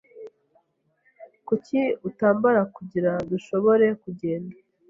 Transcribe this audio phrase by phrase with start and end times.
[1.47, 4.55] Kuki utambara kugirango dushobore kugenda?